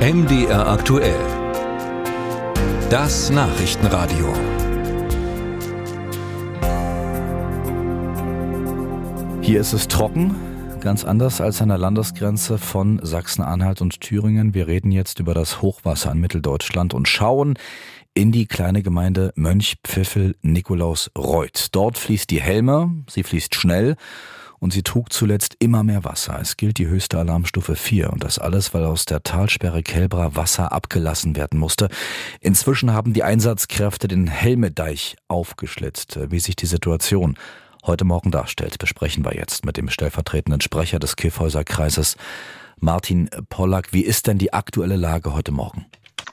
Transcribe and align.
MDR 0.00 0.66
aktuell. 0.66 1.20
Das 2.88 3.28
Nachrichtenradio. 3.28 4.32
Hier 9.42 9.60
ist 9.60 9.74
es 9.74 9.88
trocken, 9.88 10.34
ganz 10.80 11.04
anders 11.04 11.42
als 11.42 11.60
an 11.60 11.68
der 11.68 11.76
Landesgrenze 11.76 12.56
von 12.56 12.98
Sachsen-Anhalt 13.02 13.82
und 13.82 14.00
Thüringen. 14.00 14.54
Wir 14.54 14.68
reden 14.68 14.90
jetzt 14.90 15.20
über 15.20 15.34
das 15.34 15.60
Hochwasser 15.60 16.12
in 16.12 16.18
Mitteldeutschland 16.18 16.94
und 16.94 17.06
schauen 17.06 17.58
in 18.14 18.32
die 18.32 18.46
kleine 18.46 18.82
Gemeinde 18.82 19.34
Mönchpfiffel-Nikolaus-Reuth. 19.36 21.68
Dort 21.72 21.98
fließt 21.98 22.30
die 22.30 22.40
Helme, 22.40 23.04
sie 23.06 23.22
fließt 23.22 23.54
schnell 23.54 23.96
und 24.60 24.72
sie 24.72 24.82
trug 24.82 25.12
zuletzt 25.12 25.56
immer 25.58 25.82
mehr 25.82 26.04
Wasser. 26.04 26.38
Es 26.40 26.56
gilt 26.56 26.78
die 26.78 26.86
höchste 26.86 27.18
Alarmstufe 27.18 27.74
4 27.74 28.12
und 28.12 28.22
das 28.22 28.38
alles, 28.38 28.72
weil 28.72 28.84
aus 28.84 29.06
der 29.06 29.22
Talsperre 29.22 29.82
Kelbra 29.82 30.36
Wasser 30.36 30.70
abgelassen 30.70 31.34
werden 31.34 31.58
musste. 31.58 31.88
Inzwischen 32.40 32.92
haben 32.92 33.14
die 33.14 33.24
Einsatzkräfte 33.24 34.06
den 34.06 34.26
Helmedeich 34.28 35.16
aufgeschlitzt. 35.28 36.18
Wie 36.30 36.40
sich 36.40 36.56
die 36.56 36.66
Situation 36.66 37.36
heute 37.84 38.04
Morgen 38.04 38.30
darstellt, 38.30 38.78
besprechen 38.78 39.24
wir 39.24 39.34
jetzt 39.34 39.64
mit 39.64 39.78
dem 39.78 39.88
stellvertretenden 39.88 40.60
Sprecher 40.60 40.98
des 40.98 41.16
Kiffhäuser 41.16 41.64
Kreises, 41.64 42.16
Martin 42.78 43.30
Pollack. 43.48 43.92
Wie 43.92 44.02
ist 44.02 44.26
denn 44.26 44.38
die 44.38 44.52
aktuelle 44.52 44.96
Lage 44.96 45.32
heute 45.34 45.52
Morgen? 45.52 45.86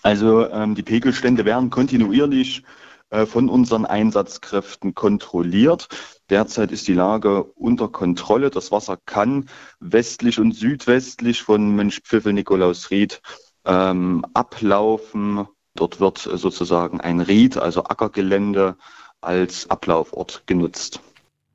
Also 0.04 0.50
ähm, 0.50 0.76
die 0.76 0.84
Pegelstände 0.84 1.46
werden 1.46 1.70
kontinuierlich 1.70 2.64
äh, 3.10 3.26
von 3.26 3.50
unseren 3.50 3.86
Einsatzkräften 3.86 4.94
kontrolliert. 4.94 5.88
Derzeit 6.30 6.72
ist 6.72 6.88
die 6.88 6.94
Lage 6.94 7.44
unter 7.44 7.88
Kontrolle. 7.88 8.50
Das 8.50 8.72
Wasser 8.72 8.98
kann 9.06 9.48
westlich 9.80 10.40
und 10.40 10.54
südwestlich 10.54 11.42
von 11.42 11.76
Mönchpfiffel-Nikolausried 11.76 13.22
ähm, 13.66 14.26
ablaufen. 14.34 15.48
Dort 15.76 16.00
wird 16.00 16.18
sozusagen 16.18 17.00
ein 17.00 17.22
Ried, 17.22 17.58
also 17.58 17.84
Ackergelände, 17.84 18.76
als 19.22 19.70
Ablaufort 19.70 20.44
genutzt. 20.48 21.00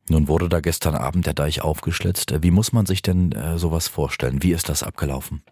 Nun 0.08 0.28
wurde 0.28 0.48
da 0.48 0.60
gestern 0.60 0.94
Abend 0.94 1.26
der 1.26 1.34
Deich 1.34 1.62
aufgeschlitzt. 1.62 2.42
Wie 2.42 2.50
muss 2.50 2.72
man 2.72 2.86
sich 2.86 3.02
denn 3.02 3.32
äh, 3.32 3.58
sowas 3.58 3.88
vorstellen? 3.88 4.42
Wie 4.42 4.52
ist 4.52 4.68
das 4.68 4.82
abgelaufen? 4.82 5.42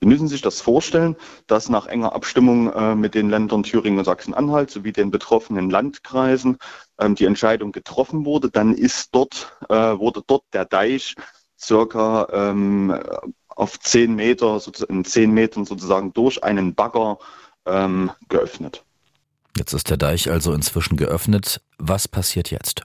Sie 0.00 0.06
müssen 0.06 0.28
sich 0.28 0.40
das 0.40 0.62
vorstellen, 0.62 1.14
dass 1.46 1.68
nach 1.68 1.86
enger 1.86 2.14
Abstimmung 2.14 2.72
äh, 2.72 2.94
mit 2.94 3.14
den 3.14 3.28
Ländern 3.28 3.62
Thüringen 3.62 3.98
und 3.98 4.06
Sachsen-Anhalt 4.06 4.70
sowie 4.70 4.92
den 4.92 5.10
betroffenen 5.10 5.68
Landkreisen 5.68 6.56
ähm, 6.98 7.14
die 7.14 7.26
Entscheidung 7.26 7.70
getroffen 7.70 8.24
wurde. 8.24 8.50
Dann 8.50 8.74
ist 8.74 9.10
dort, 9.12 9.52
äh, 9.68 9.74
wurde 9.74 10.22
dort 10.26 10.44
der 10.54 10.64
Deich 10.64 11.16
circa 11.58 12.28
ähm, 12.32 12.98
auf 13.48 13.78
zehn 13.78 14.14
Meter, 14.14 14.60
in 14.88 15.04
zehn 15.04 15.32
Metern 15.32 15.66
sozusagen 15.66 16.14
durch 16.14 16.42
einen 16.42 16.74
Bagger 16.74 17.18
ähm, 17.66 18.10
geöffnet. 18.30 18.82
Jetzt 19.56 19.74
ist 19.74 19.90
der 19.90 19.98
Deich 19.98 20.30
also 20.30 20.54
inzwischen 20.54 20.96
geöffnet. 20.96 21.60
Was 21.78 22.08
passiert 22.08 22.50
jetzt? 22.50 22.82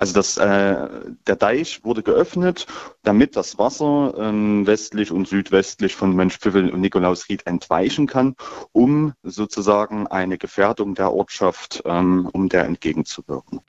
Also 0.00 0.14
das, 0.14 0.38
äh, 0.38 0.88
der 1.26 1.36
Deich 1.36 1.84
wurde 1.84 2.02
geöffnet, 2.02 2.66
damit 3.02 3.36
das 3.36 3.58
Wasser 3.58 4.14
ähm, 4.16 4.66
westlich 4.66 5.12
und 5.12 5.28
südwestlich 5.28 5.94
von 5.94 6.16
Mönchpfiffel 6.16 6.70
und 6.70 6.80
Nikolausried 6.80 7.46
entweichen 7.46 8.06
kann, 8.06 8.34
um 8.72 9.12
sozusagen 9.22 10.06
eine 10.06 10.38
Gefährdung 10.38 10.94
der 10.94 11.12
Ortschaft, 11.12 11.82
ähm, 11.84 12.30
um 12.32 12.48
der 12.48 12.64
entgegenzuwirken. 12.64 13.60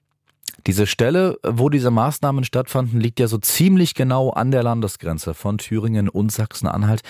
Diese 0.66 0.86
Stelle, 0.86 1.38
wo 1.42 1.68
diese 1.68 1.90
Maßnahmen 1.90 2.44
stattfanden, 2.44 2.98
liegt 2.98 3.20
ja 3.20 3.26
so 3.26 3.36
ziemlich 3.36 3.94
genau 3.94 4.30
an 4.30 4.50
der 4.50 4.62
Landesgrenze 4.62 5.34
von 5.34 5.58
Thüringen 5.58 6.08
und 6.08 6.32
Sachsen-Anhalt. 6.32 7.02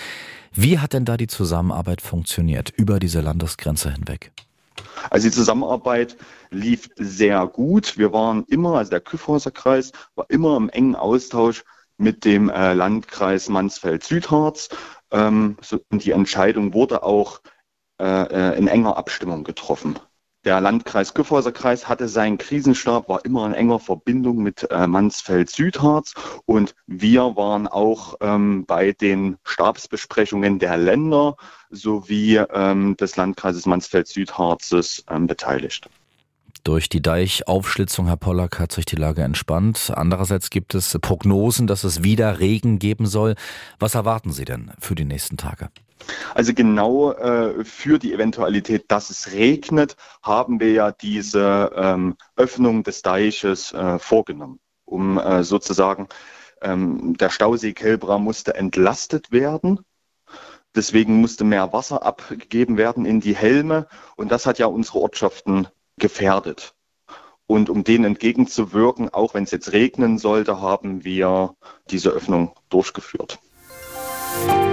Wie 0.51 0.79
hat 0.79 0.91
denn 0.91 1.05
da 1.05 1.15
die 1.15 1.27
Zusammenarbeit 1.27 2.01
funktioniert 2.01 2.71
über 2.75 2.99
diese 2.99 3.21
Landesgrenze 3.21 3.89
hinweg? 3.89 4.33
Also 5.09 5.27
die 5.27 5.33
Zusammenarbeit 5.33 6.17
lief 6.49 6.89
sehr 6.95 7.45
gut. 7.47 7.97
Wir 7.97 8.13
waren 8.13 8.45
immer, 8.45 8.77
also 8.77 8.91
der 8.91 9.01
Küffhäuser 9.01 9.51
Kreis 9.51 9.91
war 10.15 10.25
immer 10.29 10.57
im 10.57 10.69
engen 10.69 10.95
Austausch 10.95 11.63
mit 11.97 12.25
dem 12.25 12.49
äh, 12.49 12.73
Landkreis 12.73 13.49
Mansfeld-Südharz. 13.49 14.69
Ähm, 15.11 15.57
so, 15.61 15.79
und 15.91 16.03
die 16.03 16.11
Entscheidung 16.11 16.73
wurde 16.73 17.03
auch 17.03 17.41
äh, 17.99 18.05
äh 18.05 18.57
in 18.57 18.67
enger 18.67 18.97
Abstimmung 18.97 19.43
getroffen. 19.43 19.99
Der 20.45 20.59
Landkreis 20.59 21.13
Küffhäuser 21.13 21.53
Kreis 21.53 21.87
hatte 21.87 22.09
seinen 22.09 22.37
Krisenstab, 22.37 23.07
war 23.07 23.23
immer 23.23 23.45
in 23.45 23.53
enger 23.53 23.79
Verbindung 23.79 24.43
mit 24.43 24.69
äh, 24.69 24.87
Mansfeld-Südharz 24.87 26.13
und 26.45 26.75
wir 26.85 27.37
waren 27.37 27.67
auch 27.67 28.15
ähm, 28.19 28.65
bei 28.65 28.91
den 28.91 29.37
Stabsbesprechungen 29.45 30.59
der 30.59 30.75
Länder 30.75 31.37
sowie 31.69 32.35
ähm, 32.53 32.97
des 32.97 33.15
Landkreises 33.15 33.65
Mansfeld-Südharzes 33.65 35.05
ähm, 35.09 35.27
beteiligt. 35.27 35.89
Durch 36.65 36.89
die 36.89 37.01
Deichaufschlitzung, 37.01 38.07
Herr 38.07 38.17
Pollack, 38.17 38.59
hat 38.59 38.73
sich 38.73 38.85
die 38.85 38.95
Lage 38.97 39.21
entspannt. 39.21 39.91
Andererseits 39.95 40.49
gibt 40.49 40.75
es 40.75 40.97
Prognosen, 41.01 41.67
dass 41.67 41.85
es 41.85 42.03
wieder 42.03 42.39
Regen 42.39 42.79
geben 42.79 43.05
soll. 43.05 43.35
Was 43.79 43.95
erwarten 43.95 44.31
Sie 44.31 44.45
denn 44.45 44.71
für 44.79 44.95
die 44.95 45.05
nächsten 45.05 45.37
Tage? 45.37 45.69
Also 46.33 46.53
genau 46.53 47.11
äh, 47.13 47.63
für 47.63 47.99
die 47.99 48.13
Eventualität, 48.13 48.85
dass 48.89 49.09
es 49.09 49.31
regnet, 49.31 49.95
haben 50.21 50.59
wir 50.59 50.71
ja 50.71 50.91
diese 50.91 51.71
ähm, 51.75 52.15
Öffnung 52.35 52.83
des 52.83 53.01
Deiches 53.01 53.71
äh, 53.73 53.99
vorgenommen, 53.99 54.59
um 54.85 55.17
äh, 55.17 55.43
sozusagen 55.43 56.07
ähm, 56.61 57.15
der 57.17 57.29
Stausee 57.29 57.73
Kelbra 57.73 58.17
musste 58.17 58.55
entlastet 58.55 59.31
werden. 59.31 59.79
Deswegen 60.75 61.17
musste 61.17 61.43
mehr 61.43 61.71
Wasser 61.71 62.03
abgegeben 62.03 62.77
werden 62.77 63.05
in 63.05 63.19
die 63.19 63.35
Helme 63.35 63.87
und 64.15 64.31
das 64.31 64.45
hat 64.47 64.57
ja 64.57 64.65
unsere 64.65 64.99
Ortschaften 64.99 65.67
gefährdet. 65.97 66.73
Und 67.45 67.69
um 67.69 67.83
denen 67.83 68.05
entgegenzuwirken, 68.05 69.09
auch 69.09 69.35
wenn 69.35 69.43
es 69.43 69.51
jetzt 69.51 69.73
regnen 69.73 70.17
sollte, 70.17 70.61
haben 70.61 71.03
wir 71.03 71.55
diese 71.89 72.09
Öffnung 72.09 72.55
durchgeführt. 72.69 73.37
Musik 74.47 74.72